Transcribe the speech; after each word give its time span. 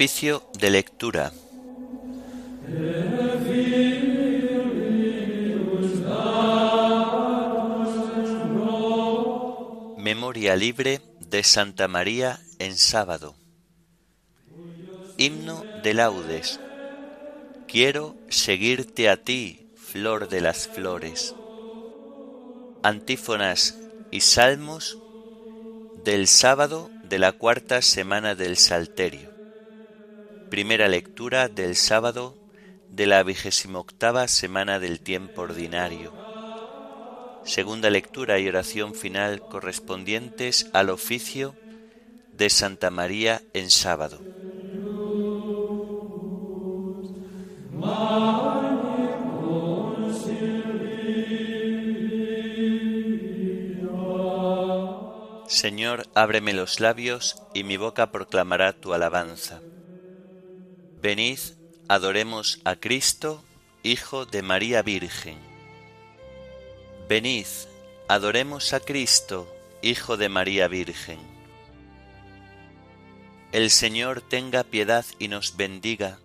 Oficio 0.00 0.42
de 0.58 0.70
lectura. 0.70 1.30
Memoria 9.98 10.56
libre 10.56 11.02
de 11.20 11.44
Santa 11.44 11.86
María 11.86 12.40
en 12.58 12.78
sábado. 12.78 13.34
Himno 15.18 15.66
de 15.82 15.92
laudes. 15.92 16.60
Quiero 17.68 18.16
seguirte 18.30 19.10
a 19.10 19.22
ti, 19.22 19.70
flor 19.76 20.30
de 20.30 20.40
las 20.40 20.66
flores. 20.66 21.34
Antífonas 22.82 23.76
y 24.10 24.22
salmos 24.22 24.96
del 26.02 26.26
sábado 26.26 26.90
de 27.02 27.18
la 27.18 27.32
cuarta 27.32 27.82
semana 27.82 28.34
del 28.34 28.56
Salterio. 28.56 29.29
Primera 30.50 30.88
lectura 30.88 31.48
del 31.48 31.76
sábado 31.76 32.34
de 32.88 33.06
la 33.06 33.22
vigésima 33.22 33.78
octava 33.78 34.26
semana 34.26 34.80
del 34.80 34.98
tiempo 34.98 35.42
ordinario. 35.42 36.12
Segunda 37.44 37.88
lectura 37.88 38.40
y 38.40 38.48
oración 38.48 38.96
final 38.96 39.42
correspondientes 39.42 40.68
al 40.72 40.90
oficio 40.90 41.54
de 42.36 42.50
Santa 42.50 42.90
María 42.90 43.42
en 43.54 43.70
sábado. 43.70 44.20
Señor, 55.46 56.08
ábreme 56.14 56.54
los 56.54 56.80
labios 56.80 57.36
y 57.54 57.62
mi 57.62 57.76
boca 57.76 58.10
proclamará 58.10 58.72
tu 58.72 58.94
alabanza. 58.94 59.60
Venid, 61.02 61.38
adoremos 61.88 62.60
a 62.64 62.76
Cristo, 62.76 63.42
Hijo 63.82 64.26
de 64.26 64.42
María 64.42 64.82
Virgen. 64.82 65.38
Venid, 67.08 67.46
adoremos 68.08 68.72
a 68.72 68.80
Cristo, 68.80 69.52
Hijo 69.82 70.16
de 70.16 70.28
María 70.28 70.68
Virgen. 70.68 71.18
El 73.52 73.70
Señor 73.70 74.20
tenga 74.20 74.62
piedad 74.62 75.04
y 75.18 75.28
nos 75.28 75.56
bendiga, 75.56 76.18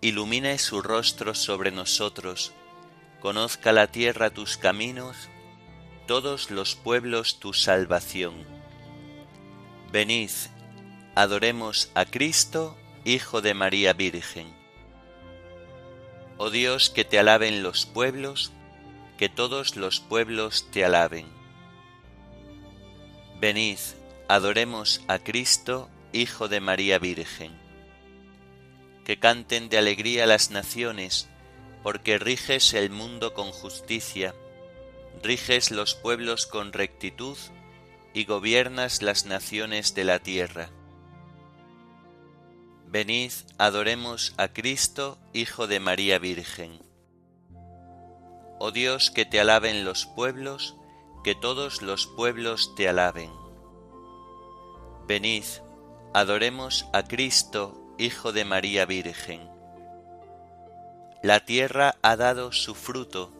ilumine 0.00 0.58
su 0.58 0.82
rostro 0.82 1.34
sobre 1.34 1.70
nosotros, 1.70 2.52
conozca 3.20 3.72
la 3.72 3.88
tierra 3.88 4.30
tus 4.30 4.56
caminos, 4.56 5.28
todos 6.06 6.50
los 6.50 6.74
pueblos 6.74 7.38
tu 7.38 7.52
salvación 7.52 8.58
Venid, 9.92 10.30
adoremos 11.14 11.90
a 11.94 12.04
Cristo, 12.04 12.76
Hijo 13.08 13.40
de 13.40 13.54
María 13.54 13.94
Virgen. 13.94 14.54
Oh 16.36 16.50
Dios, 16.50 16.90
que 16.90 17.06
te 17.06 17.18
alaben 17.18 17.62
los 17.62 17.86
pueblos, 17.86 18.52
que 19.16 19.30
todos 19.30 19.76
los 19.76 19.98
pueblos 19.98 20.66
te 20.72 20.84
alaben. 20.84 21.24
Venid, 23.40 23.78
adoremos 24.28 25.00
a 25.08 25.20
Cristo, 25.20 25.88
Hijo 26.12 26.48
de 26.48 26.60
María 26.60 26.98
Virgen. 26.98 27.58
Que 29.06 29.18
canten 29.18 29.70
de 29.70 29.78
alegría 29.78 30.26
las 30.26 30.50
naciones, 30.50 31.30
porque 31.82 32.18
riges 32.18 32.74
el 32.74 32.90
mundo 32.90 33.32
con 33.32 33.52
justicia, 33.52 34.34
riges 35.22 35.70
los 35.70 35.94
pueblos 35.94 36.44
con 36.44 36.74
rectitud, 36.74 37.38
y 38.12 38.26
gobiernas 38.26 39.00
las 39.00 39.24
naciones 39.24 39.94
de 39.94 40.04
la 40.04 40.18
tierra. 40.18 40.68
Venid, 42.90 43.32
adoremos 43.58 44.34
a 44.36 44.48
Cristo, 44.48 45.18
Hijo 45.32 45.66
de 45.66 45.78
María 45.78 46.18
Virgen. 46.18 46.80
Oh 48.58 48.70
Dios, 48.70 49.10
que 49.10 49.24
te 49.24 49.40
alaben 49.40 49.84
los 49.84 50.06
pueblos, 50.06 50.74
que 51.22 51.34
todos 51.34 51.82
los 51.82 52.06
pueblos 52.06 52.74
te 52.76 52.88
alaben. 52.88 53.30
Venid, 55.06 55.44
adoremos 56.14 56.86
a 56.92 57.04
Cristo, 57.04 57.94
Hijo 57.98 58.32
de 58.32 58.44
María 58.44 58.86
Virgen. 58.86 59.48
La 61.22 61.40
tierra 61.40 61.96
ha 62.02 62.16
dado 62.16 62.52
su 62.52 62.74
fruto, 62.74 63.32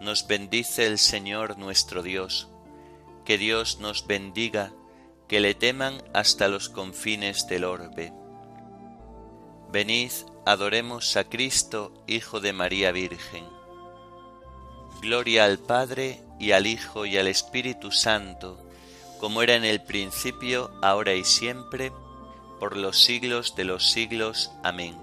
nos 0.00 0.26
bendice 0.26 0.86
el 0.86 0.98
Señor 0.98 1.58
nuestro 1.58 2.02
Dios 2.02 2.48
que 3.24 3.38
Dios 3.38 3.78
nos 3.80 4.06
bendiga, 4.06 4.72
que 5.28 5.40
le 5.40 5.54
teman 5.54 6.02
hasta 6.12 6.48
los 6.48 6.68
confines 6.68 7.46
del 7.46 7.64
orbe. 7.64 8.12
Venid, 9.72 10.12
adoremos 10.44 11.16
a 11.16 11.24
Cristo, 11.24 11.94
Hijo 12.06 12.40
de 12.40 12.52
María 12.52 12.92
Virgen. 12.92 13.46
Gloria 15.00 15.46
al 15.46 15.58
Padre 15.58 16.20
y 16.38 16.52
al 16.52 16.66
Hijo 16.66 17.06
y 17.06 17.16
al 17.16 17.26
Espíritu 17.26 17.90
Santo, 17.90 18.68
como 19.18 19.40
era 19.40 19.54
en 19.54 19.64
el 19.64 19.82
principio, 19.82 20.70
ahora 20.82 21.14
y 21.14 21.24
siempre, 21.24 21.90
por 22.60 22.76
los 22.76 23.02
siglos 23.02 23.56
de 23.56 23.64
los 23.64 23.90
siglos. 23.90 24.50
Amén. 24.62 24.94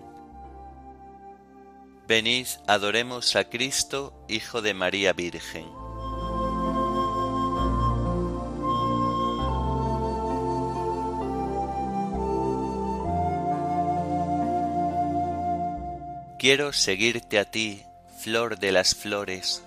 Venid, 2.08 2.46
adoremos 2.68 3.36
a 3.36 3.50
Cristo, 3.50 4.14
Hijo 4.28 4.62
de 4.62 4.76
María 4.76 5.14
Virgen. 5.14 5.79
Quiero 16.40 16.72
seguirte 16.72 17.38
a 17.38 17.44
ti, 17.44 17.84
flor 18.18 18.60
de 18.60 18.72
las 18.72 18.96
flores, 18.96 19.62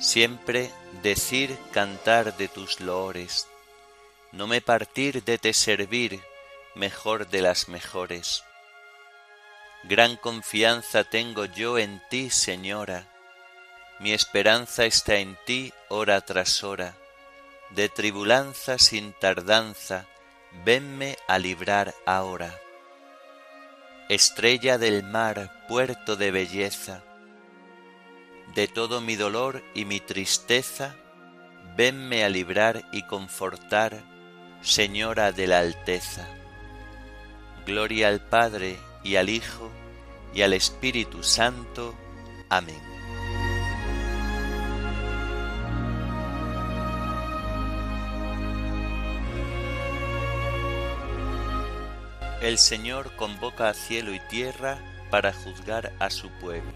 siempre 0.00 0.72
decir, 1.04 1.56
cantar 1.70 2.36
de 2.36 2.48
tus 2.48 2.80
loores, 2.80 3.46
no 4.32 4.48
me 4.48 4.60
partir 4.60 5.22
de 5.22 5.38
te 5.38 5.54
servir, 5.54 6.20
mejor 6.74 7.28
de 7.28 7.42
las 7.42 7.68
mejores. 7.68 8.42
Gran 9.84 10.16
confianza 10.16 11.04
tengo 11.04 11.44
yo 11.44 11.78
en 11.78 12.02
ti, 12.10 12.28
Señora, 12.28 13.06
mi 14.00 14.12
esperanza 14.12 14.86
está 14.86 15.14
en 15.14 15.38
ti 15.46 15.72
hora 15.88 16.22
tras 16.22 16.64
hora, 16.64 16.96
de 17.70 17.88
tribulanza 17.88 18.78
sin 18.78 19.12
tardanza, 19.12 20.06
venme 20.64 21.16
a 21.28 21.38
librar 21.38 21.94
ahora 22.04 22.60
estrella 24.10 24.76
del 24.76 25.04
mar, 25.04 25.64
puerto 25.68 26.16
de 26.16 26.32
belleza, 26.32 27.00
de 28.56 28.66
todo 28.66 29.00
mi 29.00 29.14
dolor 29.14 29.62
y 29.72 29.84
mi 29.84 30.00
tristeza, 30.00 30.96
venme 31.76 32.24
a 32.24 32.28
librar 32.28 32.88
y 32.90 33.02
confortar, 33.04 34.02
Señora 34.62 35.30
de 35.30 35.46
la 35.46 35.60
Alteza. 35.60 36.26
Gloria 37.64 38.08
al 38.08 38.20
Padre 38.20 38.76
y 39.04 39.14
al 39.14 39.28
Hijo 39.28 39.70
y 40.34 40.42
al 40.42 40.54
Espíritu 40.54 41.22
Santo. 41.22 41.94
Amén. 42.48 42.89
El 52.40 52.56
Señor 52.56 53.14
convoca 53.16 53.68
a 53.68 53.74
cielo 53.74 54.14
y 54.14 54.18
tierra 54.18 54.78
para 55.10 55.30
juzgar 55.30 55.92
a 55.98 56.08
su 56.08 56.30
pueblo. 56.30 56.72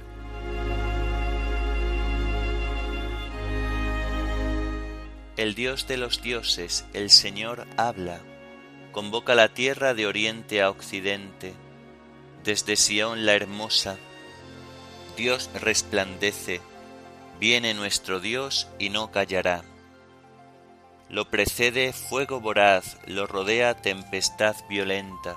El 5.39 5.55
Dios 5.55 5.89
de 5.89 5.97
los 5.97 6.21
dioses, 6.21 6.85
el 6.93 7.09
Señor, 7.09 7.67
habla, 7.79 8.21
convoca 8.93 9.35
la 9.35 9.49
tierra 9.49 9.95
de 9.95 10.07
oriente 10.07 10.61
a 10.61 10.69
occidente, 10.69 11.55
desde 12.45 12.77
Sión 12.77 13.25
la 13.25 13.33
hermosa. 13.33 13.97
Dios 15.17 15.49
resplandece, 15.55 16.61
viene 17.41 17.73
nuestro 17.73 18.21
Dios 18.21 18.69
y 18.79 18.91
no 18.91 19.11
callará. 19.11 19.65
Lo 21.09 21.31
precede 21.31 21.95
fuego 21.95 22.39
voraz, 22.39 22.99
lo 23.07 23.27
rodea 23.27 23.75
tempestad 23.81 24.57
violenta 24.69 25.37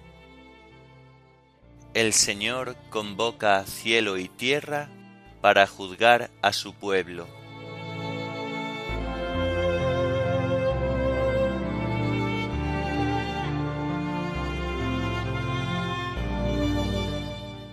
El 1.93 2.13
Señor 2.13 2.77
convoca 2.89 3.57
a 3.57 3.65
cielo 3.65 4.17
y 4.17 4.29
tierra 4.29 4.87
para 5.41 5.67
juzgar 5.67 6.31
a 6.41 6.53
su 6.53 6.73
pueblo. 6.73 7.27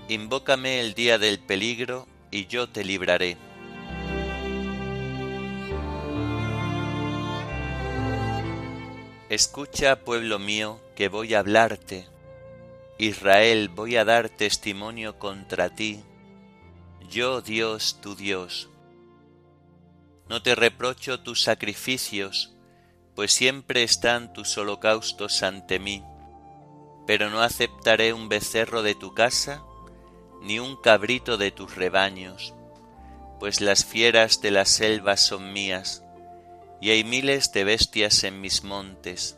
Invócame 0.08 0.80
el 0.80 0.94
día 0.94 1.18
del 1.18 1.38
peligro 1.38 2.08
y 2.32 2.46
yo 2.46 2.68
te 2.68 2.84
libraré. 2.84 3.36
Escucha, 9.28 10.00
pueblo 10.00 10.40
mío, 10.40 10.80
que 10.96 11.08
voy 11.08 11.34
a 11.34 11.38
hablarte. 11.38 12.17
Israel, 13.00 13.68
voy 13.68 13.94
a 13.94 14.04
dar 14.04 14.28
testimonio 14.28 15.20
contra 15.20 15.72
ti. 15.72 16.02
Yo, 17.08 17.40
Dios, 17.42 18.00
tu 18.02 18.16
Dios. 18.16 18.70
No 20.28 20.42
te 20.42 20.56
reprocho 20.56 21.20
tus 21.20 21.42
sacrificios, 21.42 22.56
pues 23.14 23.32
siempre 23.32 23.84
están 23.84 24.32
tus 24.32 24.58
holocaustos 24.58 25.44
ante 25.44 25.78
mí. 25.78 26.02
Pero 27.06 27.30
no 27.30 27.40
aceptaré 27.40 28.12
un 28.12 28.28
becerro 28.28 28.82
de 28.82 28.96
tu 28.96 29.14
casa, 29.14 29.62
ni 30.42 30.58
un 30.58 30.74
cabrito 30.74 31.36
de 31.36 31.52
tus 31.52 31.76
rebaños, 31.76 32.52
pues 33.38 33.60
las 33.60 33.84
fieras 33.84 34.40
de 34.40 34.50
la 34.50 34.64
selva 34.64 35.16
son 35.16 35.52
mías, 35.52 36.02
y 36.80 36.90
hay 36.90 37.04
miles 37.04 37.52
de 37.52 37.62
bestias 37.62 38.24
en 38.24 38.40
mis 38.40 38.64
montes. 38.64 39.37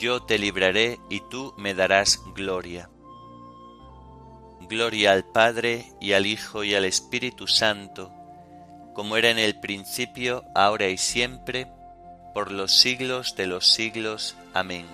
Yo 0.00 0.22
te 0.22 0.38
libraré 0.38 0.98
y 1.10 1.20
tú 1.20 1.52
me 1.58 1.74
darás 1.74 2.22
gloria. 2.34 2.88
Gloria 4.62 5.12
al 5.12 5.30
Padre 5.30 5.92
y 6.00 6.14
al 6.14 6.24
Hijo 6.24 6.64
y 6.64 6.74
al 6.74 6.86
Espíritu 6.86 7.46
Santo, 7.46 8.10
como 8.94 9.18
era 9.18 9.28
en 9.28 9.38
el 9.38 9.60
principio, 9.60 10.42
ahora 10.54 10.88
y 10.88 10.96
siempre, 10.96 11.66
por 12.32 12.50
los 12.50 12.72
siglos 12.72 13.36
de 13.36 13.46
los 13.46 13.66
siglos. 13.66 14.36
Amén. 14.54 14.86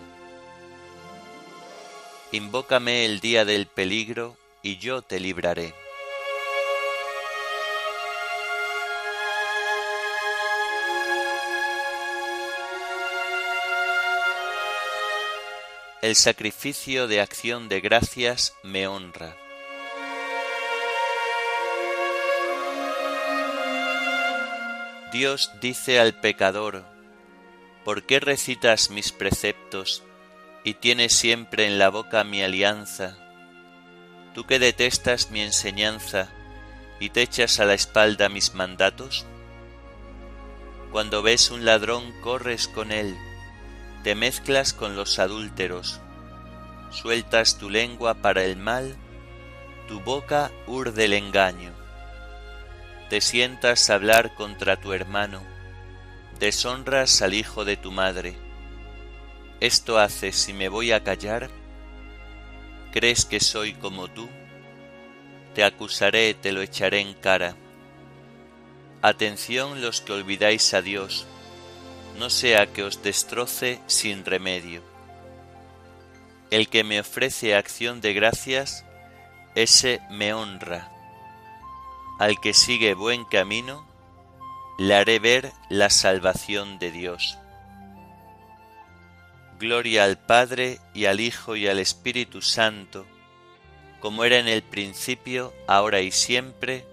Invócame 2.33 3.05
el 3.05 3.21
día 3.21 3.45
del 3.45 3.69
peligro, 3.69 4.37
y 4.61 4.79
yo 4.79 5.03
te 5.03 5.21
libraré. 5.21 5.73
El 16.07 16.15
sacrificio 16.15 17.09
de 17.09 17.21
acción 17.21 17.69
de 17.69 17.81
gracias 17.81 18.55
me 18.63 18.87
honra. 18.87 19.37
Dios 25.11 25.51
dice 25.61 25.99
al 25.99 26.15
pecador, 26.21 26.85
¿por 27.85 28.05
qué 28.05 28.21
recitas 28.21 28.89
mis 28.91 29.11
preceptos 29.11 30.05
y 30.63 30.75
tienes 30.75 31.13
siempre 31.13 31.67
en 31.67 31.77
la 31.77 31.89
boca 31.89 32.23
mi 32.23 32.41
alianza? 32.41 33.19
Tú 34.33 34.47
que 34.47 34.61
detestas 34.61 35.33
mi 35.33 35.41
enseñanza 35.41 36.29
y 37.01 37.11
te 37.11 37.23
echas 37.23 37.59
a 37.59 37.65
la 37.65 37.75
espalda 37.75 38.29
mis 38.29 38.55
mandatos. 38.55 39.27
Cuando 40.93 41.23
ves 41.23 41.51
un 41.51 41.65
ladrón 41.65 42.13
corres 42.23 42.69
con 42.69 42.93
él 42.93 43.19
te 44.07 44.15
mezclas 44.15 44.73
con 44.73 44.95
los 44.95 45.19
adúlteros, 45.19 45.99
sueltas 46.93 47.59
tu 47.59 47.71
lengua 47.71 48.15
para 48.15 48.45
el 48.45 48.57
mal, 48.57 48.95
tu 49.89 49.99
boca 49.99 50.53
urde 50.69 51.07
el 51.07 51.15
engaño. 51.15 51.73
Te 53.11 53.21
sientas 53.21 53.91
a 53.91 53.95
hablar 53.95 54.33
contra 54.37 54.77
tu 54.77 54.93
hermano, 54.93 55.43
deshonras 56.39 57.21
al 57.21 57.35
hijo 57.35 57.65
de 57.65 57.77
tu 57.77 57.91
madre. 57.91 58.37
¿Esto 59.59 59.99
haces 59.99 60.37
si 60.37 60.53
me 60.53 60.69
voy 60.69 60.93
a 60.93 61.03
callar? 61.03 61.51
¿Crees 62.93 63.25
que 63.25 63.41
soy 63.41 63.75
como 63.75 64.07
tú? 64.07 64.29
Te 65.53 65.65
acusaré, 65.65 66.33
te 66.35 66.53
lo 66.53 66.61
echaré 66.61 67.01
en 67.01 67.15
cara. 67.15 67.57
Atención 69.03 69.83
los 69.83 70.01
que 70.01 70.13
olvidáis 70.13 70.75
a 70.75 70.81
Dios, 70.81 71.27
no 72.17 72.31
sea 72.31 72.73
que 72.73 72.83
os 72.83 73.03
destroce 73.03 73.81
sin 73.87 74.25
remedio. 74.25 74.83
El 76.51 76.69
que 76.69 76.85
me 76.85 77.01
ofrece 77.01 77.55
acción 77.55 78.01
de 78.01 78.13
gracias, 78.13 78.85
ese 79.55 80.01
me 80.11 80.33
honra. 80.33 80.91
Al 82.19 82.41
que 82.41 82.55
sigue 82.55 82.95
buen 82.95 83.25
camino, 83.25 83.87
le 84.79 84.95
haré 84.95 85.19
ver 85.19 85.53
la 85.69 85.91
salvación 85.91 86.79
de 86.79 86.91
Dios. 86.91 87.39
Gloria 89.59 90.05
al 90.05 90.19
Padre 90.19 90.81
y 90.95 91.07
al 91.07 91.21
Hijo 91.21 91.57
y 91.57 91.67
al 91.67 91.79
Espíritu 91.79 92.43
Santo, 92.43 93.07
como 94.01 94.25
era 94.25 94.39
en 94.39 94.49
el 94.49 94.63
principio, 94.63 95.55
ahora 95.67 96.01
y 96.01 96.13
siempre, 96.13 96.85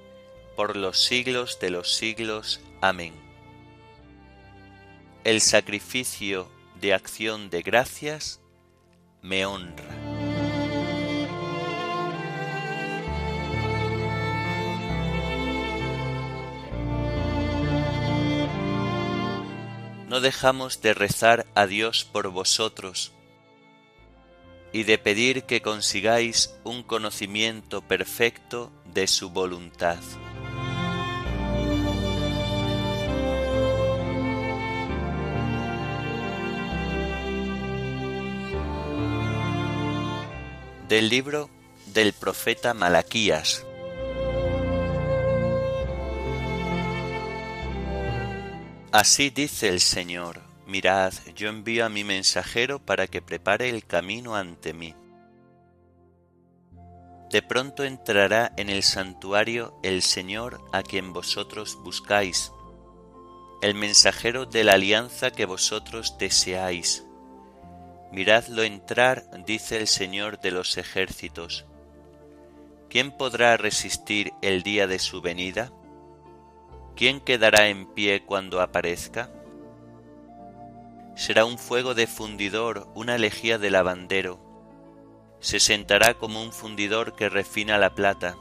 por 0.55 0.75
los 0.75 1.03
siglos 1.03 1.59
de 1.59 1.69
los 1.69 1.93
siglos. 1.93 2.61
Amén 2.81 3.22
el 5.23 5.39
sacrificio 5.39 6.51
de 6.81 6.93
acción 6.93 7.49
de 7.49 7.61
gracias 7.61 8.41
me 9.21 9.45
honra. 9.45 9.85
No 20.09 20.19
dejamos 20.19 20.81
de 20.81 20.93
rezar 20.93 21.47
a 21.55 21.65
Dios 21.67 22.03
por 22.03 22.27
vosotros 22.29 23.13
y 24.73 24.83
de 24.83 24.97
pedir 24.97 25.43
que 25.43 25.61
consigáis 25.61 26.53
un 26.63 26.83
conocimiento 26.83 27.81
perfecto 27.81 28.71
de 28.93 29.07
su 29.07 29.29
voluntad. 29.29 29.99
Del 40.93 41.09
libro 41.09 41.49
del 41.87 42.13
profeta 42.13 42.75
Malaquías. 42.75 43.65
Así 48.91 49.31
dice 49.31 49.69
el 49.69 49.79
Señor, 49.79 50.41
mirad, 50.67 51.11
yo 51.35 51.49
envío 51.49 51.87
a 51.87 51.89
mi 51.89 52.03
mensajero 52.03 52.77
para 52.77 53.07
que 53.07 53.23
prepare 53.23 53.69
el 53.69 53.87
camino 53.87 54.35
ante 54.35 54.75
mí. 54.75 54.93
De 57.31 57.41
pronto 57.41 57.83
entrará 57.83 58.53
en 58.55 58.69
el 58.69 58.83
santuario 58.83 59.73
el 59.81 60.03
Señor 60.03 60.63
a 60.73 60.83
quien 60.83 61.11
vosotros 61.11 61.75
buscáis, 61.83 62.51
el 63.63 63.73
mensajero 63.73 64.45
de 64.45 64.63
la 64.63 64.73
alianza 64.73 65.31
que 65.31 65.47
vosotros 65.47 66.19
deseáis 66.19 67.03
Miradlo 68.13 68.61
entrar, 68.61 69.23
dice 69.43 69.75
el 69.75 69.87
Señor 69.87 70.39
de 70.39 70.51
los 70.51 70.77
ejércitos. 70.77 71.65
¿Quién 72.87 73.09
podrá 73.09 73.57
resistir 73.57 74.33
el 74.43 74.61
día 74.61 74.85
de 74.85 74.99
su 74.99 75.19
venida? 75.19 75.71
¿Quién 76.95 77.19
quedará 77.19 77.69
en 77.69 77.87
pie 77.87 78.23
cuando 78.23 78.61
aparezca? 78.61 79.31
Será 81.15 81.45
un 81.45 81.57
fuego 81.57 81.95
de 81.95 82.05
fundidor, 82.05 82.87
una 82.93 83.17
lejía 83.17 83.57
de 83.57 83.71
lavandero. 83.71 84.39
Se 85.39 85.59
sentará 85.59 86.13
como 86.13 86.43
un 86.43 86.53
fundidor 86.53 87.15
que 87.15 87.29
refina 87.29 87.79
la 87.79 87.95
plata. 87.95 88.35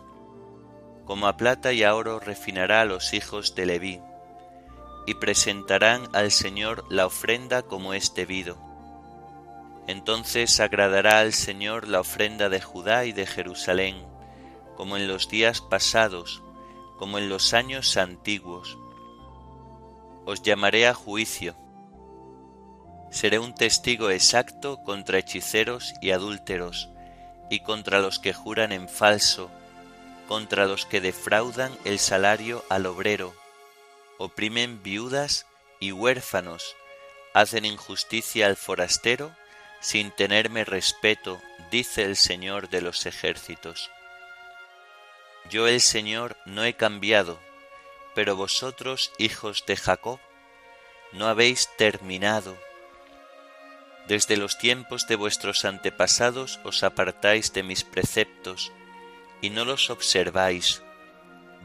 Como 1.07 1.27
a 1.27 1.39
plata 1.39 1.73
y 1.73 1.83
a 1.83 1.95
oro 1.95 2.21
refinará 2.21 2.83
a 2.83 2.85
los 2.85 3.15
hijos 3.15 3.55
de 3.55 3.65
Leví, 3.65 4.01
y 5.07 5.15
presentarán 5.15 6.09
al 6.13 6.31
Señor 6.31 6.85
la 6.91 7.07
ofrenda 7.07 7.63
como 7.63 7.95
es 7.95 8.13
debido 8.13 8.72
Entonces 9.87 10.61
agradará 10.61 11.21
al 11.21 11.33
Señor 11.33 11.89
la 11.89 12.01
ofrenda 12.01 12.49
de 12.49 12.61
Judá 12.61 13.05
y 13.05 13.13
de 13.13 13.27
Jerusalén, 13.27 14.07
como 14.77 14.97
en 14.97 15.09
los 15.09 15.29
días 15.29 15.61
pasados, 15.61 16.43
como 16.99 17.19
en 17.19 17.29
los 17.29 17.53
años 17.53 17.97
antiguos. 17.97 18.79
Os 20.25 20.43
llamaré 20.43 20.87
a 20.87 20.95
juicio. 20.95 21.57
Seré 23.11 23.39
un 23.39 23.55
testigo 23.55 24.11
exacto 24.11 24.83
contra 24.85 25.19
hechiceros 25.19 25.95
y 26.01 26.13
adúlteros, 26.13 26.89
y 27.51 27.61
contra 27.61 28.01
los 28.01 28.19
que 28.19 28.33
juran 28.33 28.73
en 28.73 28.89
falso, 28.89 29.51
contra 30.29 30.67
los 30.67 30.87
que 30.87 31.01
defraudan 31.01 31.77
el 31.85 31.99
salario 31.99 32.65
al 32.71 32.87
obrero, 32.87 33.35
oprimen 34.19 34.83
viudas 34.83 35.47
y 35.81 35.93
huérfanos, 35.93 36.77
hacen 37.35 37.65
injusticia 37.65 38.47
al 38.47 38.57
forastero, 38.57 39.35
sin 39.83 40.13
tenerme 40.13 40.65
respeto, 40.65 41.43
dice 41.71 42.05
el 42.05 42.17
Señor 42.17 42.71
de 42.71 42.81
los 42.81 43.05
ejércitos. 43.05 43.91
Yo 45.51 45.67
el 45.67 45.81
Señor 45.81 46.37
no 46.47 46.65
he 46.65 46.75
cambiado, 46.75 47.41
pero 48.15 48.37
vosotros, 48.37 49.13
hijos 49.19 49.65
de 49.67 49.77
Jacob, 49.77 50.21
no 51.13 51.27
habéis 51.27 51.69
terminado. 51.77 52.57
Desde 54.07 54.37
los 54.37 54.57
tiempos 54.57 55.09
de 55.09 55.17
vuestros 55.17 55.65
antepasados 55.65 56.61
os 56.65 56.85
apartáis 56.85 57.53
de 57.53 57.65
mis 57.65 57.83
preceptos, 57.83 58.73
y 59.41 59.51
no 59.51 59.65
los 59.65 59.91
observáis. 59.91 60.81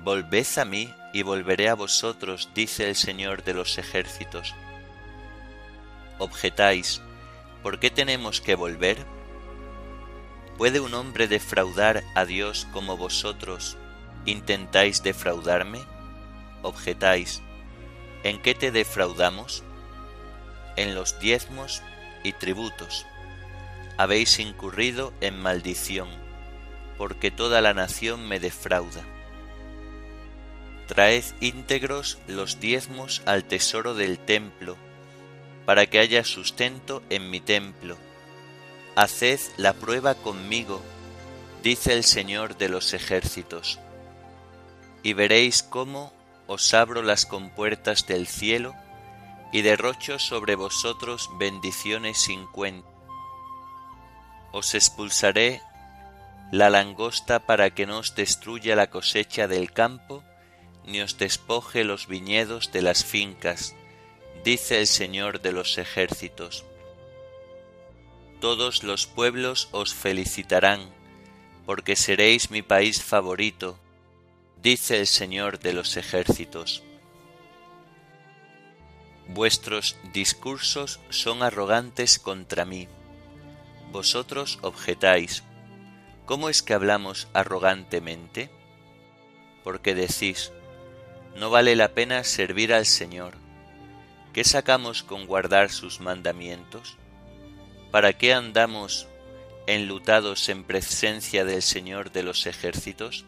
Volved 0.03 0.47
a 0.57 0.65
mí 0.65 0.91
y 1.13 1.21
volveré 1.21 1.69
a 1.69 1.75
vosotros, 1.75 2.49
dice 2.55 2.89
el 2.89 2.95
Señor 2.95 3.43
de 3.43 3.53
los 3.53 3.77
ejércitos. 3.77 4.55
Objetáis, 6.17 7.01
¿por 7.67 7.79
qué 7.79 7.89
tenemos 7.91 8.39
que 8.39 8.55
volver? 8.55 8.95
¿Puede 10.57 10.79
un 10.79 10.93
hombre 10.93 11.27
defraudar 11.27 12.01
a 12.15 12.23
Dios 12.23 12.65
como 12.71 12.95
vosotros 12.95 13.75
intentáis 14.25 15.03
defraudarme? 15.03 15.81
Objetáis, 16.61 17.41
¿en 18.23 18.41
qué 18.41 18.55
te 18.55 18.71
defraudamos? 18.71 19.65
En 20.77 20.95
los 20.95 21.19
diezmos 21.19 21.81
y 22.23 22.31
tributos. 22.31 23.05
Habéis 23.97 24.39
incurrido 24.39 25.11
en 25.19 25.37
maldición, 25.37 26.07
porque 26.97 27.31
toda 27.31 27.59
la 27.59 27.73
nación 27.73 28.29
me 28.29 28.39
defrauda. 28.39 29.03
Traed 30.87 31.25
íntegros 31.41 32.17
los 32.27 32.61
diezmos 32.61 33.21
al 33.25 33.43
tesoro 33.43 33.93
del 33.93 34.19
templo, 34.19 34.77
para 35.67 35.85
que 35.85 35.99
haya 35.99 36.23
sustento 36.23 37.03
en 37.09 37.29
mi 37.29 37.41
templo 37.41 37.97
Haced 38.95 39.39
la 39.57 39.73
prueba 39.73 40.15
conmigo, 40.15 40.81
dice 41.61 41.93
el 41.93 42.03
Señor 42.03 42.57
de 42.57 42.67
los 42.67 42.95
ejércitos, 42.95 43.77
y 45.03 45.13
veréis 45.13 45.61
cómo 45.61 46.11
os 46.47 46.73
abro 46.73 47.03
las 47.03 47.27
compuertas 47.27 48.07
del 48.07 48.25
cielo 48.25 48.73
y 49.53 49.61
derrocho 49.61 50.17
sobre 50.17 50.55
vosotros 50.55 51.29
bendiciones 51.37 52.17
sin 52.17 52.47
cuenta. 52.47 52.89
Os 54.51 54.73
expulsaré 54.73 55.61
la 56.51 56.71
langosta 56.71 57.45
para 57.45 57.69
que 57.69 57.85
no 57.85 57.99
os 57.99 58.15
destruya 58.15 58.75
la 58.75 58.89
cosecha 58.89 59.47
del 59.47 59.73
campo, 59.73 60.23
ni 60.85 61.01
os 61.01 61.19
despoje 61.19 61.83
los 61.83 62.07
viñedos 62.07 62.71
de 62.71 62.81
las 62.81 63.05
fincas, 63.05 63.75
dice 64.47 64.79
el 64.79 64.87
Señor 64.87 65.41
de 65.41 65.51
los 65.51 65.77
ejércitos 65.77 66.63
todos 68.39 68.81
los 68.83 69.05
pueblos 69.05 69.67
os 69.73 69.93
felicitarán, 69.93 70.89
porque 71.65 71.97
seréis 71.97 72.49
mi 72.49 72.61
país 72.61 73.03
favorito, 73.03 73.77
dice 74.61 75.01
el 75.01 75.07
Señor 75.07 75.59
de 75.59 75.73
los 75.73 75.97
ejércitos. 75.97 76.81
Vuestros 79.27 79.97
discursos 80.13 81.01
son 81.09 81.43
arrogantes 81.43 82.17
contra 82.17 82.63
mí. 82.63 82.87
Vosotros 83.91 84.59
objetáis, 84.61 85.43
¿cómo 86.25 86.47
es 86.47 86.63
que 86.63 86.73
hablamos 86.73 87.27
arrogantemente? 87.33 88.49
Porque 89.65 89.93
decís, 89.93 90.53
no 91.35 91.49
vale 91.49 91.75
la 91.75 91.89
pena 91.89 92.23
servir 92.23 92.73
al 92.73 92.85
Señor. 92.85 93.46
¿Qué 94.37 94.43
sacamos 94.43 95.01
con 95.01 95.25
guardar 95.25 95.71
sus 95.71 95.99
mandamientos? 95.99 96.95
¿Para 97.89 98.13
qué 98.13 98.35
andamos 98.35 99.07
enlutados 99.65 100.47
en 100.49 100.63
presencia 100.63 101.43
del 101.43 101.63
Señor 101.63 102.11
de 102.11 102.21
los 102.21 102.45
ejércitos? 102.45 103.25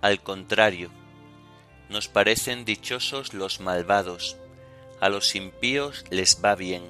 Al 0.00 0.20
contrario, 0.20 0.90
nos 1.88 2.08
parecen 2.08 2.64
dichosos 2.64 3.32
los 3.32 3.60
malvados, 3.60 4.36
a 5.00 5.08
los 5.08 5.36
impíos 5.36 6.04
les 6.10 6.44
va 6.44 6.56
bien, 6.56 6.82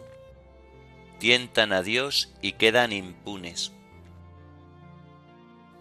tientan 1.18 1.74
a 1.74 1.82
Dios 1.82 2.32
y 2.40 2.52
quedan 2.52 2.92
impunes. 2.92 3.72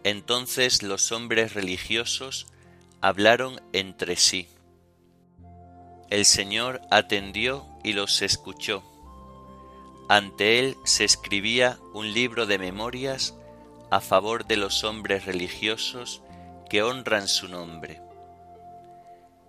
Entonces 0.03 0.83
los 0.83 1.13
hombres 1.13 1.53
religiosos 1.53 2.47
hablaron 2.99 3.61
entre 3.71 4.17
sí. 4.17 4.49
El 6.11 6.25
Señor 6.25 6.81
atendió 6.91 7.65
y 7.83 7.93
los 7.93 8.21
escuchó 8.21 8.83
ante 10.11 10.59
él 10.59 10.75
se 10.83 11.05
escribía 11.05 11.79
un 11.93 12.13
libro 12.13 12.45
de 12.45 12.57
memorias 12.57 13.33
a 13.91 14.01
favor 14.01 14.45
de 14.45 14.57
los 14.57 14.83
hombres 14.83 15.23
religiosos 15.23 16.21
que 16.69 16.83
honran 16.83 17.29
su 17.29 17.47
nombre. 17.47 18.01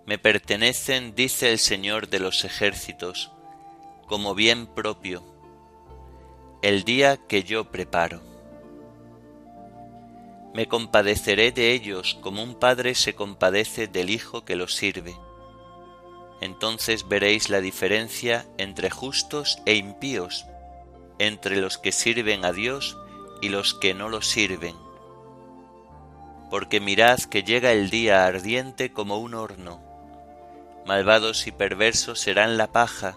Me 0.07 0.19
pertenecen, 0.19 1.17
dice 1.17 1.51
el 1.51 1.59
Señor 1.59 2.11
de 2.11 2.21
los 2.21 2.45
ejércitos, 2.45 3.33
como 4.07 4.37
bien 4.37 4.69
propio, 4.69 5.25
el 6.63 6.85
día 6.85 7.17
que 7.17 7.43
yo 7.43 7.73
preparo. 7.73 8.21
Me 10.55 10.69
compadeceré 10.69 11.51
de 11.51 11.73
ellos 11.73 12.17
como 12.21 12.41
un 12.41 12.55
padre 12.55 12.95
se 12.95 13.17
compadece 13.17 13.89
del 13.89 14.11
hijo 14.11 14.45
que 14.45 14.55
lo 14.55 14.69
sirve. 14.69 15.17
Entonces 16.43 17.07
veréis 17.07 17.51
la 17.51 17.61
diferencia 17.61 18.47
entre 18.59 18.91
justos 18.91 19.63
e 19.65 19.77
impíos, 19.77 20.45
entre 21.21 21.61
los 21.61 21.79
que 21.79 21.93
sirven 21.93 22.45
a 22.45 22.53
Dios 22.53 22.99
y 23.41 23.49
los 23.49 23.75
que 23.75 23.95
no 23.95 24.09
lo 24.09 24.23
sirven. 24.23 24.75
Porque 26.51 26.81
mirad 26.81 27.21
que 27.21 27.45
llega 27.45 27.71
el 27.71 27.91
día 27.91 28.27
ardiente 28.27 28.93
como 28.93 29.19
un 29.19 29.35
horno. 29.35 29.81
Malvados 30.85 31.47
y 31.47 31.53
perversos 31.53 32.19
serán 32.19 32.57
la 32.57 32.73
paja, 32.73 33.17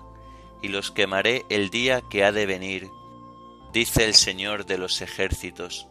y 0.61 0.67
los 0.67 0.91
quemaré 0.91 1.45
el 1.49 1.71
día 1.71 2.03
que 2.11 2.23
ha 2.23 2.31
de 2.31 2.45
venir, 2.45 2.91
dice 3.73 4.05
el 4.05 4.13
Señor 4.13 4.67
de 4.67 4.77
los 4.77 5.01
ejércitos, 5.01 5.87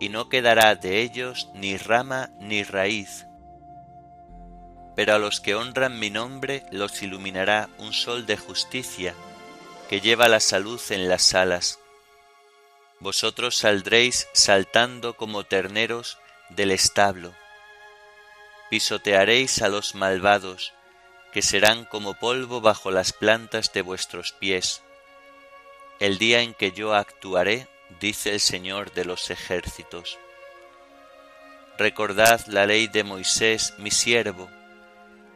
y 0.00 0.08
no 0.08 0.30
quedará 0.30 0.76
de 0.76 1.02
ellos 1.02 1.50
ni 1.54 1.76
rama 1.76 2.30
ni 2.40 2.62
raíz. 2.62 3.26
Pero 4.96 5.14
a 5.14 5.18
los 5.18 5.40
que 5.40 5.54
honran 5.54 5.98
mi 5.98 6.10
nombre 6.10 6.64
los 6.70 7.02
iluminará 7.02 7.68
un 7.78 7.92
sol 7.92 8.26
de 8.26 8.36
justicia, 8.36 9.14
que 9.88 10.00
lleva 10.00 10.28
la 10.28 10.40
salud 10.40 10.80
en 10.90 11.08
las 11.08 11.34
alas. 11.34 11.78
Vosotros 13.00 13.56
saldréis 13.56 14.28
saltando 14.32 15.16
como 15.16 15.44
terneros 15.44 16.18
del 16.48 16.70
establo. 16.70 17.34
Pisotearéis 18.70 19.62
a 19.62 19.68
los 19.68 19.94
malvados, 19.94 20.72
que 21.32 21.42
serán 21.42 21.84
como 21.84 22.14
polvo 22.14 22.60
bajo 22.60 22.90
las 22.90 23.12
plantas 23.12 23.72
de 23.72 23.82
vuestros 23.82 24.32
pies. 24.32 24.82
El 25.98 26.18
día 26.18 26.42
en 26.42 26.54
que 26.54 26.72
yo 26.72 26.94
actuaré, 26.94 27.68
dice 28.00 28.32
el 28.32 28.40
Señor 28.40 28.92
de 28.92 29.04
los 29.04 29.30
ejércitos. 29.30 30.18
Recordad 31.76 32.40
la 32.46 32.66
ley 32.66 32.86
de 32.86 33.02
Moisés, 33.02 33.74
mi 33.78 33.90
siervo, 33.90 34.48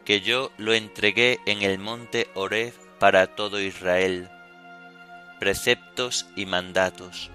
que 0.08 0.22
yo 0.22 0.50
lo 0.56 0.72
entregué 0.72 1.38
en 1.44 1.60
el 1.60 1.78
monte 1.78 2.28
Horeb 2.32 2.72
para 2.98 3.26
todo 3.36 3.60
Israel 3.60 4.30
preceptos 5.38 6.24
y 6.34 6.46
mandatos. 6.46 7.30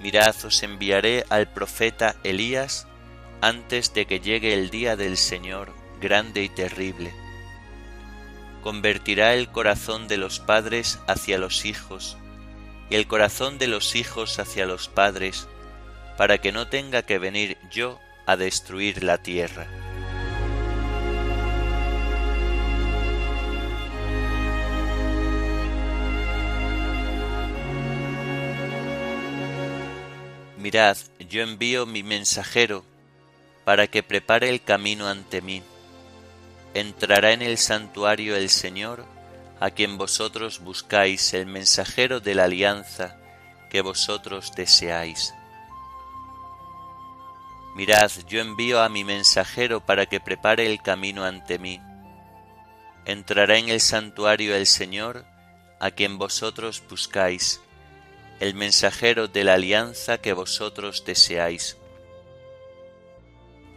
Mirad, 0.00 0.34
os 0.44 0.64
enviaré 0.64 1.24
al 1.28 1.46
profeta 1.46 2.16
Elías 2.24 2.88
antes 3.40 3.94
de 3.94 4.06
que 4.06 4.18
llegue 4.18 4.52
el 4.52 4.70
día 4.70 4.96
del 4.96 5.16
Señor 5.16 5.72
grande 6.00 6.42
y 6.42 6.48
terrible. 6.48 7.14
Convertirá 8.64 9.34
el 9.34 9.48
corazón 9.48 10.08
de 10.08 10.16
los 10.16 10.40
padres 10.40 10.98
hacia 11.06 11.38
los 11.38 11.64
hijos 11.64 12.16
y 12.90 12.96
el 12.96 13.06
corazón 13.06 13.58
de 13.58 13.68
los 13.68 13.94
hijos 13.94 14.40
hacia 14.40 14.66
los 14.66 14.88
padres, 14.88 15.46
para 16.16 16.38
que 16.38 16.50
no 16.50 16.66
tenga 16.66 17.02
que 17.02 17.20
venir 17.20 17.58
yo 17.70 18.00
a 18.26 18.36
destruir 18.36 19.04
la 19.04 19.18
tierra. 19.18 19.87
Mirad, 30.68 30.98
yo 31.18 31.40
envío 31.40 31.86
mi 31.86 32.02
mensajero 32.02 32.84
para 33.64 33.86
que 33.86 34.02
prepare 34.02 34.50
el 34.50 34.62
camino 34.62 35.08
ante 35.08 35.40
mí. 35.40 35.62
Entrará 36.74 37.32
en 37.32 37.40
el 37.40 37.56
santuario 37.56 38.36
el 38.36 38.50
Señor, 38.50 39.06
a 39.60 39.70
quien 39.70 39.96
vosotros 39.96 40.58
buscáis, 40.58 41.32
el 41.32 41.46
mensajero 41.46 42.20
de 42.20 42.34
la 42.34 42.44
alianza 42.44 43.16
que 43.70 43.80
vosotros 43.80 44.52
deseáis. 44.54 45.32
Mirad, 47.74 48.10
yo 48.28 48.42
envío 48.42 48.82
a 48.82 48.90
mi 48.90 49.04
mensajero 49.04 49.80
para 49.80 50.04
que 50.04 50.20
prepare 50.20 50.66
el 50.66 50.82
camino 50.82 51.24
ante 51.24 51.58
mí. 51.58 51.80
Entrará 53.06 53.56
en 53.56 53.70
el 53.70 53.80
santuario 53.80 54.54
el 54.54 54.66
Señor, 54.66 55.24
a 55.80 55.90
quien 55.92 56.18
vosotros 56.18 56.82
buscáis, 56.90 57.62
el 58.40 58.54
mensajero 58.54 59.26
de 59.26 59.44
la 59.44 59.54
alianza 59.54 60.18
que 60.18 60.32
vosotros 60.32 61.04
deseáis. 61.04 61.76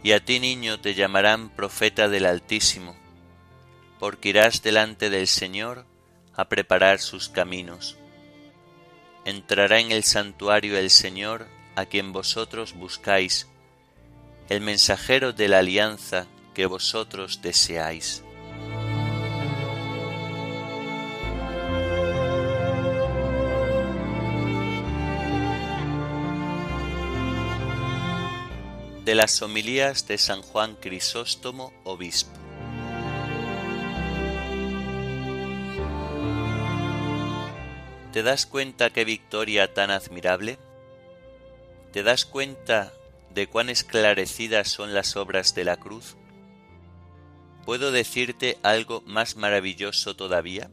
Y 0.02 0.12
a 0.12 0.24
ti, 0.24 0.40
niño, 0.40 0.80
te 0.80 0.94
llamarán 0.94 1.50
profeta 1.50 2.08
del 2.08 2.26
Altísimo, 2.26 2.96
porque 3.98 4.30
irás 4.30 4.62
delante 4.62 5.10
del 5.10 5.26
Señor 5.26 5.84
a 6.34 6.48
preparar 6.48 7.00
sus 7.00 7.28
caminos. 7.28 7.96
Entrará 9.24 9.78
en 9.78 9.92
el 9.92 10.02
santuario 10.04 10.76
el 10.76 10.90
Señor, 10.90 11.46
a 11.76 11.86
quien 11.86 12.12
vosotros 12.12 12.74
buscáis, 12.74 13.48
el 14.48 14.60
mensajero 14.60 15.32
de 15.32 15.48
la 15.48 15.60
alianza 15.60 16.26
que 16.54 16.66
vosotros 16.66 17.40
deseáis. 17.42 18.22
De 29.04 29.16
las 29.16 29.42
homilías 29.42 30.06
de 30.06 30.16
San 30.16 30.42
Juan 30.42 30.76
Crisóstomo, 30.76 31.72
obispo. 31.82 32.30
¿Te 38.12 38.22
das 38.22 38.46
cuenta 38.46 38.90
qué 38.90 39.04
victoria 39.04 39.74
tan 39.74 39.90
admirable? 39.90 40.58
¿Te 41.92 42.04
das 42.04 42.24
cuenta 42.24 42.92
de 43.34 43.48
cuán 43.48 43.70
esclarecidas 43.70 44.68
son 44.68 44.94
las 44.94 45.16
obras 45.16 45.54
de 45.56 45.64
la 45.64 45.78
cruz? 45.78 46.16
¿Puedo 47.64 47.90
decirte 47.90 48.58
algo 48.62 49.02
más 49.04 49.34
maravilloso 49.34 50.14
todavía? 50.14 50.70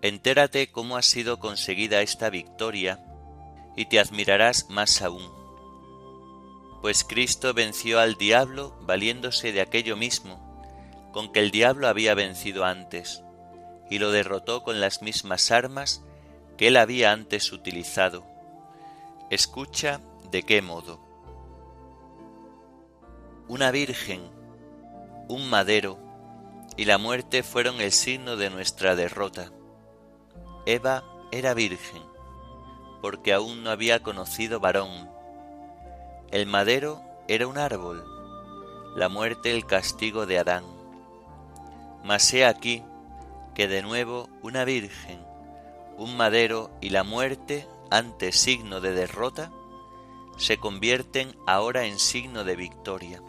Entérate 0.00 0.70
cómo 0.70 0.96
ha 0.96 1.02
sido 1.02 1.38
conseguida 1.38 2.00
esta 2.00 2.30
victoria 2.30 3.04
y 3.76 3.86
te 3.86 4.00
admirarás 4.00 4.70
más 4.70 5.02
aún 5.02 5.41
pues 6.82 7.04
Cristo 7.04 7.54
venció 7.54 8.00
al 8.00 8.16
diablo 8.16 8.76
valiéndose 8.80 9.52
de 9.52 9.60
aquello 9.60 9.96
mismo, 9.96 10.42
con 11.12 11.30
que 11.30 11.38
el 11.38 11.52
diablo 11.52 11.86
había 11.86 12.14
vencido 12.14 12.64
antes, 12.64 13.22
y 13.88 14.00
lo 14.00 14.10
derrotó 14.10 14.64
con 14.64 14.80
las 14.80 15.00
mismas 15.00 15.52
armas 15.52 16.02
que 16.58 16.66
él 16.66 16.76
había 16.76 17.12
antes 17.12 17.52
utilizado. 17.52 18.26
Escucha 19.30 20.00
de 20.32 20.42
qué 20.42 20.60
modo. 20.60 21.00
Una 23.46 23.70
virgen, 23.70 24.20
un 25.28 25.48
madero 25.48 26.00
y 26.76 26.84
la 26.84 26.98
muerte 26.98 27.44
fueron 27.44 27.80
el 27.80 27.92
signo 27.92 28.36
de 28.36 28.50
nuestra 28.50 28.96
derrota. 28.96 29.52
Eva 30.66 31.04
era 31.30 31.54
virgen, 31.54 32.02
porque 33.00 33.32
aún 33.32 33.62
no 33.62 33.70
había 33.70 34.02
conocido 34.02 34.58
varón 34.58 35.11
el 36.32 36.46
madero 36.46 37.02
era 37.28 37.46
un 37.46 37.58
árbol, 37.58 38.02
la 38.96 39.10
muerte 39.10 39.50
el 39.50 39.66
castigo 39.66 40.24
de 40.24 40.38
Adán. 40.38 40.64
Mas 42.04 42.32
he 42.32 42.46
aquí 42.46 42.82
que 43.54 43.68
de 43.68 43.82
nuevo 43.82 44.30
una 44.40 44.64
virgen, 44.64 45.20
un 45.98 46.16
madero 46.16 46.70
y 46.80 46.88
la 46.88 47.04
muerte, 47.04 47.68
antes 47.90 48.40
signo 48.40 48.80
de 48.80 48.94
derrota, 48.94 49.52
se 50.38 50.56
convierten 50.56 51.36
ahora 51.46 51.84
en 51.84 51.98
signo 51.98 52.44
de 52.44 52.56
victoria. 52.56 53.20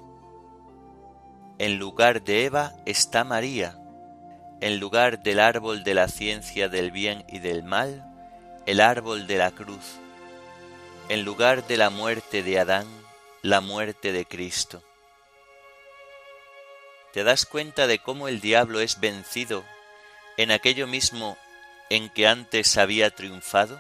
En 1.60 1.78
lugar 1.78 2.24
de 2.24 2.46
Eva 2.46 2.72
está 2.86 3.26
María, 3.26 3.78
en 4.62 4.80
lugar 4.80 5.24
del 5.24 5.42
árbol 5.42 5.84
de 5.84 5.94
la 5.94 6.08
ciencia 6.08 6.70
del 6.70 6.92
bien 6.92 7.26
y 7.28 7.40
del 7.40 7.64
mal, 7.64 8.10
el 8.66 8.80
árbol 8.80 9.28
de 9.28 9.38
la 9.40 9.52
cruz 9.52 10.00
en 11.10 11.26
lugar 11.26 11.68
de 11.68 11.78
la 11.78 11.90
muerte 11.90 12.44
de 12.44 12.60
Adán, 12.60 12.88
la 13.42 13.60
muerte 13.60 14.14
de 14.14 14.26
Cristo. 14.26 14.82
¿Te 17.12 17.24
das 17.24 17.46
cuenta 17.46 17.88
de 17.88 18.00
cómo 18.00 18.28
el 18.28 18.40
diablo 18.40 18.80
es 18.80 19.00
vencido 19.00 19.66
en 20.38 20.52
aquello 20.52 20.88
mismo 20.88 21.38
en 21.90 22.10
que 22.10 22.26
antes 22.26 22.78
había 22.78 23.12
triunfado? 23.12 23.80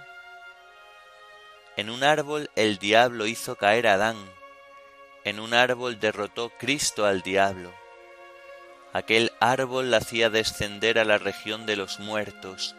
En 1.77 1.89
un 1.89 2.03
árbol 2.03 2.51
el 2.55 2.77
diablo 2.77 3.25
hizo 3.25 3.55
caer 3.55 3.87
a 3.87 3.93
Adán, 3.93 4.17
en 5.23 5.39
un 5.39 5.53
árbol 5.53 5.99
derrotó 5.99 6.49
Cristo 6.59 7.05
al 7.05 7.21
diablo. 7.21 7.73
Aquel 8.91 9.31
árbol 9.39 9.91
hacía 9.93 10.29
descender 10.29 10.99
a 10.99 11.05
la 11.05 11.17
región 11.17 11.65
de 11.65 11.77
los 11.77 11.99
muertos. 11.99 12.75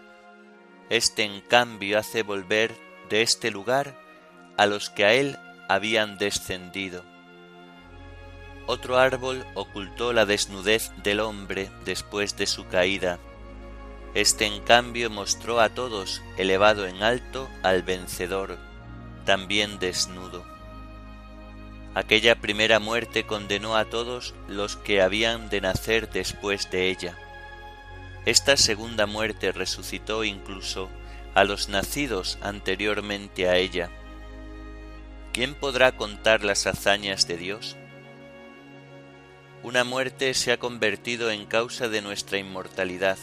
Este 0.91 1.25
en 1.25 1.41
cambio 1.41 1.99
hace 1.99 2.23
volver 2.23 2.77
de 3.09 3.23
este 3.23 3.51
lugar 3.51 4.04
a 4.57 4.67
los 4.67 4.91
que 4.91 5.05
a 5.05 5.15
él 5.15 5.39
habían 5.69 6.19
descendido. 6.19 7.03
Otro 8.67 8.97
árbol 8.99 9.45
ocultó 9.55 10.13
la 10.13 10.25
desnudez 10.25 10.91
del 11.03 11.21
hombre 11.21 11.71
después 11.85 12.37
de 12.37 12.47
su 12.47 12.67
caída. 12.67 13.19
Este 14.15 14.47
en 14.47 14.61
cambio 14.61 15.11
mostró 15.11 15.61
a 15.61 15.71
todos, 15.71 16.23
elevado 16.39 16.87
en 16.87 17.03
alto, 17.03 17.49
al 17.63 17.83
vencedor, 17.83 18.59
también 19.25 19.79
desnudo. 19.79 20.45
Aquella 21.95 22.37
primera 22.37 22.79
muerte 22.79 23.25
condenó 23.27 23.77
a 23.77 23.85
todos 23.85 24.35
los 24.49 24.77
que 24.77 25.03
habían 25.03 25.49
de 25.51 25.61
nacer 25.61 26.11
después 26.11 26.71
de 26.71 26.91
ella. 26.91 27.17
Esta 28.25 28.57
segunda 28.57 29.07
muerte 29.07 29.53
resucitó 29.53 30.25
incluso 30.25 30.89
a 31.35 31.45
los 31.45 31.69
nacidos 31.69 32.39
anteriormente 32.41 33.49
a 33.49 33.57
ella 33.57 33.91
¿quién 35.35 35.57
podrá 35.57 35.91
contar 35.97 36.45
las 36.45 36.69
hazañas 36.69 37.27
de 37.27 37.37
Dios? 37.37 37.77
Una 39.65 39.83
muerte 39.83 40.33
se 40.33 40.53
ha 40.53 40.59
convertido 40.59 41.29
en 41.33 41.45
causa 41.47 41.89
de 41.89 42.03
nuestra 42.03 42.39
inmortalidad. 42.39 43.19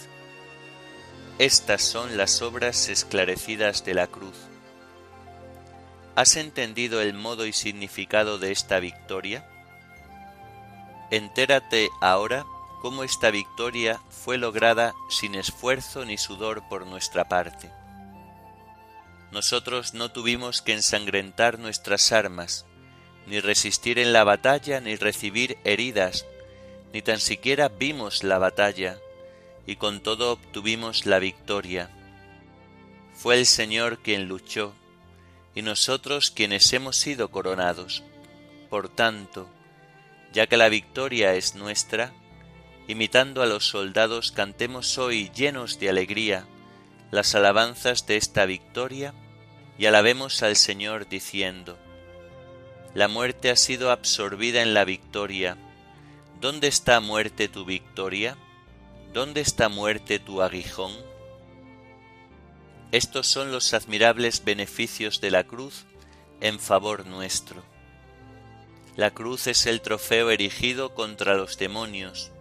Estas 1.39 1.81
son 1.81 2.17
las 2.17 2.41
obras 2.41 2.89
esclarecidas 2.89 3.85
de 3.85 3.93
la 3.93 4.07
cruz. 4.07 4.35
¿Has 6.15 6.35
entendido 6.35 7.01
el 7.01 7.13
modo 7.13 7.45
y 7.45 7.53
significado 7.53 8.37
de 8.37 8.51
esta 8.51 8.81
victoria? 8.81 9.47
Entérate 11.11 11.89
ahora 12.01 12.45
cómo 12.81 13.05
esta 13.05 13.31
victoria 13.31 14.01
fue 14.09 14.37
lograda 14.37 14.93
sin 15.09 15.33
esfuerzo 15.35 16.03
ni 16.03 16.17
sudor 16.17 16.67
por 16.67 16.85
nuestra 16.85 17.29
parte 17.29 17.71
nosotros 19.31 19.93
no 19.93 20.11
tuvimos 20.11 20.61
que 20.61 20.73
ensangrentar 20.73 21.57
nuestras 21.57 22.11
armas, 22.11 22.65
ni 23.27 23.39
resistir 23.39 23.97
en 23.97 24.13
la 24.13 24.23
batalla, 24.23 24.81
ni 24.81 24.95
recibir 24.95 25.57
heridas, 25.63 26.25
ni 26.93 27.01
tan 27.01 27.19
siquiera 27.19 27.69
vimos 27.69 28.23
la 28.23 28.37
batalla, 28.37 28.99
y 29.65 29.77
con 29.77 30.01
todo 30.01 30.33
obtuvimos 30.33 31.05
la 31.05 31.19
victoria. 31.19 31.89
Fue 33.13 33.37
el 33.37 33.45
Señor 33.45 33.99
quien 33.99 34.27
luchó, 34.27 34.73
y 35.55 35.61
nosotros 35.61 36.31
quienes 36.31 36.71
hemos 36.73 36.97
sido 36.97 37.29
coronados. 37.29 38.03
Por 38.69 38.89
tanto, 38.89 39.49
ya 40.33 40.47
que 40.47 40.57
la 40.57 40.69
victoria 40.69 41.35
es 41.35 41.55
nuestra, 41.55 42.13
imitando 42.87 43.41
a 43.41 43.45
los 43.45 43.65
soldados, 43.67 44.31
cantemos 44.31 44.97
hoy 44.97 45.29
llenos 45.33 45.79
de 45.79 45.89
alegría 45.89 46.47
las 47.11 47.35
alabanzas 47.35 48.07
de 48.07 48.15
esta 48.15 48.45
victoria 48.45 49.13
y 49.81 49.87
alabemos 49.87 50.43
al 50.43 50.57
Señor 50.57 51.09
diciendo, 51.09 51.75
La 52.93 53.07
muerte 53.07 53.49
ha 53.49 53.55
sido 53.55 53.89
absorbida 53.89 54.61
en 54.61 54.75
la 54.75 54.85
victoria. 54.85 55.57
¿Dónde 56.39 56.67
está 56.67 56.99
muerte 56.99 57.47
tu 57.47 57.65
victoria? 57.65 58.37
¿Dónde 59.11 59.41
está 59.41 59.69
muerte 59.69 60.19
tu 60.19 60.43
aguijón? 60.43 60.93
Estos 62.91 63.25
son 63.25 63.51
los 63.51 63.73
admirables 63.73 64.43
beneficios 64.45 65.19
de 65.19 65.31
la 65.31 65.45
cruz 65.45 65.87
en 66.41 66.59
favor 66.59 67.07
nuestro. 67.07 67.63
La 68.95 69.09
cruz 69.09 69.47
es 69.47 69.65
el 69.65 69.81
trofeo 69.81 70.29
erigido 70.29 70.93
contra 70.93 71.33
los 71.33 71.57
demonios, 71.57 72.31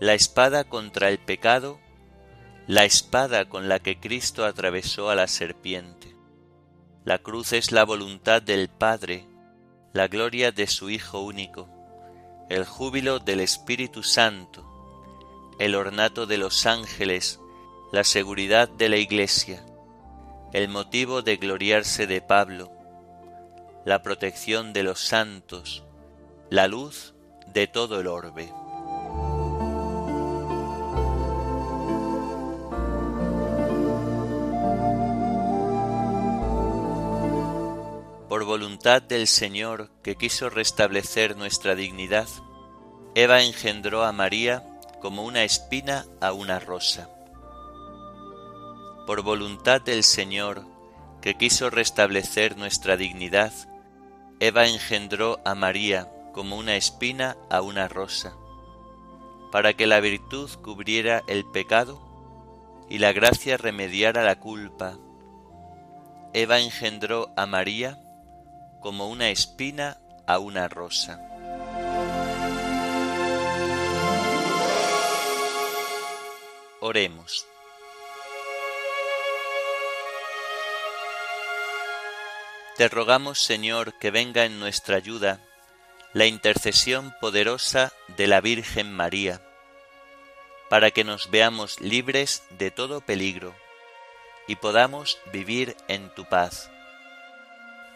la 0.00 0.14
espada 0.14 0.64
contra 0.64 1.10
el 1.10 1.18
pecado, 1.18 1.78
la 2.66 2.86
espada 2.86 3.50
con 3.50 3.68
la 3.68 3.80
que 3.80 4.00
Cristo 4.00 4.46
atravesó 4.46 5.10
a 5.10 5.14
la 5.14 5.28
serpiente 5.28 6.03
La 7.04 7.18
cruz 7.18 7.52
es 7.52 7.70
la 7.70 7.84
voluntad 7.84 8.40
del 8.40 8.70
Padre, 8.70 9.26
la 9.92 10.08
gloria 10.08 10.52
de 10.52 10.66
su 10.66 10.88
Hijo 10.88 11.20
único, 11.20 11.68
el 12.48 12.64
júbilo 12.64 13.18
del 13.18 13.40
Espíritu 13.40 14.02
Santo, 14.02 14.64
el 15.58 15.74
ornato 15.74 16.24
de 16.24 16.38
los 16.38 16.64
ángeles, 16.64 17.40
la 17.92 18.04
seguridad 18.04 18.70
de 18.70 18.88
la 18.88 18.96
Iglesia, 18.96 19.66
el 20.54 20.70
motivo 20.70 21.20
de 21.20 21.36
gloriarse 21.36 22.06
de 22.06 22.22
Pablo, 22.22 22.72
la 23.84 24.00
protección 24.00 24.72
de 24.72 24.82
los 24.82 24.98
santos, 24.98 25.84
la 26.48 26.68
luz 26.68 27.12
de 27.52 27.66
todo 27.66 28.00
el 28.00 28.06
orbe. 28.06 28.50
Voluntad 38.54 39.02
del 39.02 39.26
Señor 39.26 39.90
que 40.04 40.14
quiso 40.14 40.48
restablecer 40.48 41.36
nuestra 41.36 41.74
dignidad, 41.74 42.28
Eva 43.16 43.42
engendró 43.42 44.04
a 44.04 44.12
María 44.12 44.62
como 45.02 45.24
una 45.24 45.42
espina 45.42 46.06
a 46.20 46.32
una 46.32 46.60
rosa. 46.60 47.10
Por 49.08 49.22
voluntad 49.22 49.80
del 49.80 50.04
Señor 50.04 50.64
que 51.20 51.34
quiso 51.34 51.68
restablecer 51.68 52.56
nuestra 52.56 52.96
dignidad, 52.96 53.52
Eva 54.38 54.68
engendró 54.68 55.40
a 55.44 55.56
María 55.56 56.08
como 56.32 56.56
una 56.56 56.76
espina 56.76 57.36
a 57.50 57.60
una 57.60 57.88
rosa, 57.88 58.36
para 59.50 59.72
que 59.72 59.88
la 59.88 59.98
virtud 59.98 60.48
cubriera 60.62 61.24
el 61.26 61.44
pecado 61.44 62.00
y 62.88 62.98
la 62.98 63.12
gracia 63.12 63.56
remediara 63.56 64.22
la 64.22 64.38
culpa. 64.38 64.96
Eva 66.32 66.60
engendró 66.60 67.32
a 67.36 67.46
María 67.46 68.03
como 68.84 69.08
una 69.08 69.30
espina 69.30 69.96
a 70.26 70.38
una 70.38 70.68
rosa. 70.68 71.18
Oremos. 76.80 77.46
Te 82.76 82.88
rogamos, 82.88 83.42
Señor, 83.42 83.98
que 83.98 84.10
venga 84.10 84.44
en 84.44 84.60
nuestra 84.60 84.96
ayuda 84.96 85.40
la 86.12 86.26
intercesión 86.26 87.14
poderosa 87.22 87.90
de 88.18 88.26
la 88.26 88.42
Virgen 88.42 88.92
María, 88.92 89.40
para 90.68 90.90
que 90.90 91.04
nos 91.04 91.30
veamos 91.30 91.80
libres 91.80 92.42
de 92.50 92.70
todo 92.70 93.00
peligro 93.00 93.54
y 94.46 94.56
podamos 94.56 95.18
vivir 95.32 95.74
en 95.88 96.14
tu 96.14 96.26
paz 96.26 96.68